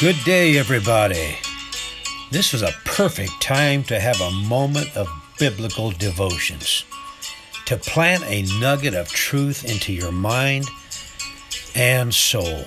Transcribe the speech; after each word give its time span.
Good 0.00 0.24
day, 0.24 0.56
everybody. 0.56 1.36
This 2.30 2.54
is 2.54 2.62
a 2.62 2.72
perfect 2.86 3.42
time 3.42 3.84
to 3.84 4.00
have 4.00 4.18
a 4.22 4.30
moment 4.30 4.96
of 4.96 5.06
biblical 5.38 5.90
devotions, 5.90 6.86
to 7.66 7.76
plant 7.76 8.24
a 8.24 8.46
nugget 8.58 8.94
of 8.94 9.10
truth 9.10 9.62
into 9.62 9.92
your 9.92 10.10
mind 10.10 10.64
and 11.74 12.14
soul. 12.14 12.64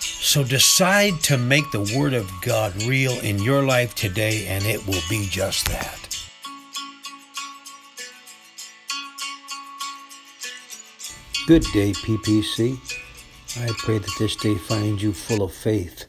So 0.00 0.42
decide 0.42 1.20
to 1.20 1.38
make 1.38 1.70
the 1.70 1.88
Word 1.96 2.14
of 2.14 2.28
God 2.42 2.74
real 2.82 3.12
in 3.20 3.40
your 3.40 3.62
life 3.62 3.94
today, 3.94 4.48
and 4.48 4.64
it 4.64 4.84
will 4.88 5.02
be 5.08 5.28
just 5.30 5.66
that. 5.66 6.26
Good 11.46 11.62
day, 11.72 11.92
PPC. 11.92 12.76
I 13.62 13.72
pray 13.78 13.98
that 13.98 14.16
this 14.18 14.34
day 14.34 14.56
finds 14.56 15.00
you 15.00 15.12
full 15.12 15.44
of 15.44 15.54
faith, 15.54 16.06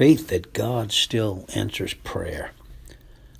faith 0.00 0.28
that 0.28 0.54
God 0.54 0.90
still 0.90 1.44
answers 1.54 1.92
prayer. 1.92 2.52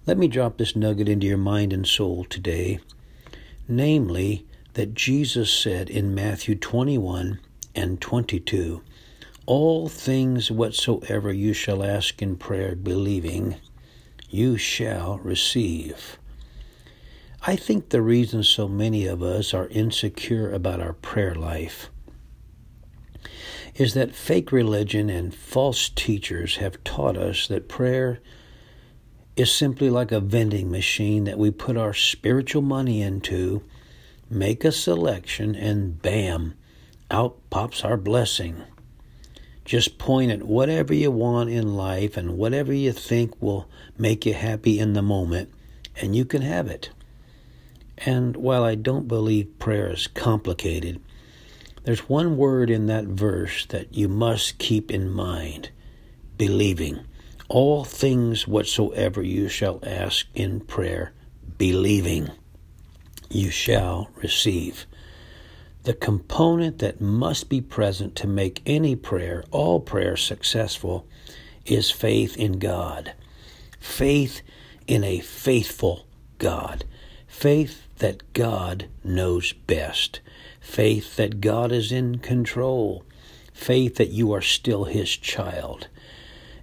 Let 0.05 0.19
me 0.19 0.29
drop 0.29 0.59
this 0.59 0.77
nugget 0.77 1.09
into 1.09 1.27
your 1.27 1.39
mind 1.39 1.73
and 1.73 1.87
soul 1.87 2.27
today, 2.29 2.81
namely, 3.67 4.45
that 4.75 4.93
Jesus 4.93 5.51
said 5.51 5.89
in 5.89 6.15
Matthew 6.15 6.55
21 6.55 7.41
and 7.75 7.99
22 7.99 8.83
All 9.47 9.89
things 9.89 10.51
whatsoever 10.51 11.33
you 11.33 11.55
shall 11.55 11.83
ask 11.83 12.21
in 12.21 12.37
prayer, 12.37 12.77
believing, 12.77 13.57
you 14.29 14.59
shall 14.59 15.17
receive. 15.21 16.19
I 17.47 17.57
think 17.57 17.89
the 17.89 18.03
reason 18.03 18.43
so 18.43 18.69
many 18.69 19.07
of 19.07 19.23
us 19.23 19.55
are 19.55 19.69
insecure 19.69 20.53
about 20.53 20.79
our 20.83 20.93
prayer 20.93 21.35
life 21.35 21.89
is 23.81 23.95
that 23.95 24.15
fake 24.15 24.53
religion 24.53 25.09
and 25.09 25.35
false 25.35 25.89
teachers 25.89 26.57
have 26.57 26.85
taught 26.85 27.17
us 27.17 27.47
that 27.49 27.67
prayer 27.67 28.21
is 29.37 29.51
simply 29.51 29.89
like 29.89 30.13
a 30.13 30.21
vending 30.21 30.71
machine 30.71 31.25
that 31.25 31.39
we 31.39 31.51
put 31.51 31.79
our 31.79 31.95
spiritual 31.95 32.61
money 32.61 33.01
into, 33.01 33.63
make 34.29 34.67
a 34.67 34.71
selection, 34.71 35.55
and 35.55 36.03
bam, 36.03 36.53
out 37.11 37.39
pops 37.49 37.83
our 37.83 37.97
blessing. 37.97 38.63
Just 39.65 39.97
point 39.97 40.31
at 40.31 40.43
whatever 40.43 40.93
you 40.93 41.11
want 41.11 41.49
in 41.49 41.75
life 41.75 42.19
and 42.19 42.37
whatever 42.37 42.75
you 42.75 42.93
think 42.93 43.33
will 43.41 43.67
make 43.97 44.27
you 44.27 44.35
happy 44.35 44.79
in 44.79 44.93
the 44.93 45.01
moment, 45.01 45.49
and 45.97 46.15
you 46.15 46.27
can 46.27 46.43
have 46.43 46.67
it. 46.67 46.91
And 47.97 48.37
while 48.37 48.63
I 48.63 48.75
don't 48.75 49.09
believe 49.09 49.59
prayer 49.59 49.91
is 49.91 50.07
complicated, 50.07 51.01
there's 51.85 52.09
one 52.09 52.37
word 52.37 52.71
in 52.71 52.87
that 52.87 53.05
verse 53.05 53.67
that 53.67 53.95
you 53.95 54.09
must 54.09 54.59
keep 54.59 54.91
in 54.91 55.11
mind 55.11 55.71
believing. 56.37 57.01
All 57.49 57.85
things 57.85 58.47
whatsoever 58.47 59.23
you 59.23 59.49
shall 59.49 59.81
ask 59.83 60.27
in 60.35 60.61
prayer, 60.61 61.13
believing, 61.59 62.31
you 63.29 63.51
shall 63.51 64.11
receive. 64.17 64.87
The 65.83 65.95
component 65.95 66.79
that 66.79 67.01
must 67.01 67.49
be 67.49 67.61
present 67.61 68.15
to 68.17 68.27
make 68.27 68.63
any 68.67 68.95
prayer, 68.95 69.45
all 69.51 69.81
prayer, 69.81 70.17
successful 70.17 71.07
is 71.67 71.91
faith 71.91 72.37
in 72.37 72.59
God. 72.59 73.15
Faith 73.79 74.43
in 74.87 75.05
a 75.05 75.21
faithful 75.21 76.07
God. 76.39 76.85
Faith 77.31 77.87
that 77.99 78.35
God 78.35 78.87
knows 79.03 79.55
best, 79.55 80.21
faith 80.61 81.17
that 81.17 81.41
God 81.41 81.73
is 81.73 81.91
in 81.91 82.19
control, 82.19 83.05
faith 83.55 83.95
that 83.95 84.11
you 84.11 84.31
are 84.33 84.43
still 84.43 84.85
His 84.85 85.17
child. 85.17 85.89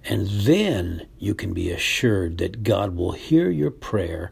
And 0.04 0.28
then 0.28 1.08
you 1.18 1.34
can 1.34 1.52
be 1.52 1.70
assured 1.70 2.38
that 2.38 2.62
God 2.62 2.94
will 2.94 3.12
hear 3.12 3.50
your 3.50 3.72
prayer, 3.72 4.30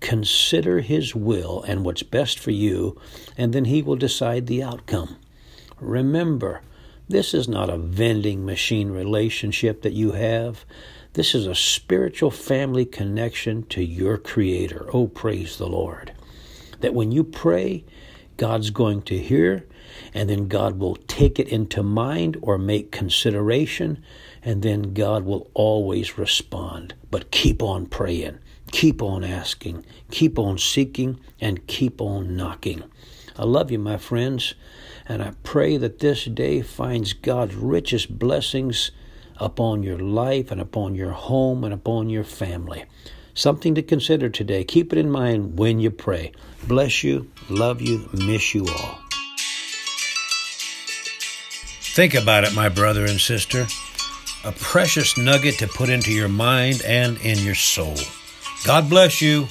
consider 0.00 0.80
His 0.80 1.14
will 1.14 1.62
and 1.62 1.84
what's 1.84 2.02
best 2.02 2.40
for 2.40 2.50
you, 2.50 2.98
and 3.36 3.52
then 3.52 3.66
He 3.66 3.80
will 3.80 3.94
decide 3.94 4.46
the 4.46 4.64
outcome. 4.64 5.16
Remember, 5.78 6.62
this 7.08 7.34
is 7.34 7.46
not 7.46 7.70
a 7.70 7.76
vending 7.76 8.44
machine 8.44 8.90
relationship 8.90 9.82
that 9.82 9.92
you 9.92 10.12
have. 10.12 10.64
This 11.14 11.32
is 11.32 11.46
a 11.46 11.54
spiritual 11.54 12.32
family 12.32 12.84
connection 12.84 13.62
to 13.66 13.84
your 13.84 14.18
Creator. 14.18 14.88
Oh, 14.92 15.06
praise 15.06 15.58
the 15.58 15.68
Lord 15.68 16.12
that 16.80 16.92
when 16.92 17.12
you 17.12 17.22
pray, 17.22 17.84
God's 18.36 18.70
going 18.70 19.02
to 19.02 19.16
hear, 19.16 19.64
and 20.12 20.28
then 20.28 20.48
God 20.48 20.80
will 20.80 20.96
take 20.96 21.38
it 21.38 21.48
into 21.48 21.84
mind 21.84 22.36
or 22.42 22.58
make 22.58 22.90
consideration, 22.90 24.02
and 24.42 24.62
then 24.62 24.92
God 24.92 25.24
will 25.24 25.52
always 25.54 26.18
respond. 26.18 26.94
But 27.12 27.30
keep 27.30 27.62
on 27.62 27.86
praying, 27.86 28.40
keep 28.72 29.00
on 29.00 29.22
asking, 29.22 29.86
keep 30.10 30.36
on 30.36 30.58
seeking, 30.58 31.20
and 31.40 31.64
keep 31.68 32.00
on 32.00 32.34
knocking. 32.34 32.82
I 33.36 33.44
love 33.44 33.70
you, 33.70 33.78
my 33.78 33.98
friends, 33.98 34.56
and 35.06 35.22
I 35.22 35.34
pray 35.44 35.76
that 35.76 36.00
this 36.00 36.24
day 36.24 36.60
finds 36.60 37.12
God's 37.12 37.54
richest 37.54 38.18
blessings 38.18 38.90
upon 39.38 39.82
your 39.82 39.98
life 39.98 40.50
and 40.50 40.60
upon 40.60 40.94
your 40.94 41.10
home 41.10 41.64
and 41.64 41.72
upon 41.72 42.10
your 42.10 42.24
family. 42.24 42.84
Something 43.34 43.74
to 43.74 43.82
consider 43.82 44.28
today. 44.28 44.62
Keep 44.64 44.92
it 44.92 44.98
in 44.98 45.10
mind 45.10 45.58
when 45.58 45.80
you 45.80 45.90
pray. 45.90 46.32
Bless 46.68 47.02
you, 47.02 47.30
love 47.48 47.82
you, 47.82 48.08
miss 48.12 48.54
you 48.54 48.66
all. 48.66 48.98
Think 51.94 52.14
about 52.14 52.44
it, 52.44 52.54
my 52.54 52.68
brother 52.68 53.04
and 53.04 53.20
sister. 53.20 53.66
A 54.44 54.52
precious 54.52 55.16
nugget 55.16 55.58
to 55.58 55.68
put 55.68 55.88
into 55.88 56.12
your 56.12 56.28
mind 56.28 56.82
and 56.84 57.16
in 57.18 57.38
your 57.38 57.54
soul. 57.54 57.96
God 58.64 58.88
bless 58.88 59.20
you. 59.20 59.46